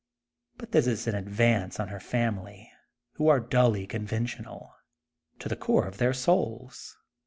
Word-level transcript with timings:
But 0.57 0.71
this 0.71 0.87
is 0.87 1.05
an 1.05 1.13
advance 1.13 1.79
on 1.79 1.89
her 1.89 1.99
family 1.99 2.71
who 3.17 3.27
are 3.27 3.39
dully 3.39 3.85
conventional, 3.85 4.73
to 5.37 5.47
the 5.47 5.55
core 5.55 5.85
of 5.85 5.97
their 5.99 6.11
souls. 6.11 6.97